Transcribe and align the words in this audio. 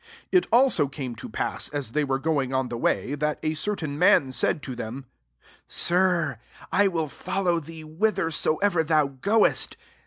^7 0.01 0.07
It 0.31 0.47
also 0.51 0.87
came 0.87 1.15
topass^ 1.15 1.71
as 1.75 1.91
they 1.91 2.03
were 2.03 2.17
going 2.17 2.55
on 2.55 2.69
the 2.69 2.77
way, 2.79 3.13
that 3.13 3.37
a 3.43 3.53
certain 3.53 3.99
man 3.99 4.31
said 4.31 4.63
to 4.63 4.71
him, 4.71 5.01
^ 5.01 5.03
f 5.03 5.05
Sir,] 5.67 6.39
1 6.71 6.91
will 6.91 7.07
fellow 7.07 7.59
thee 7.59 7.83
whi 7.83 8.09
thersoever 8.11 8.83
thou 8.83 9.05
goest.' 9.09 9.77